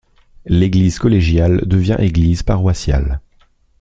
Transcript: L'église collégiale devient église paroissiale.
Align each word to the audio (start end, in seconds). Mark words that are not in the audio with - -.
L'église 0.47 0.97
collégiale 0.97 1.61
devient 1.67 1.97
église 1.99 2.41
paroissiale. 2.41 3.21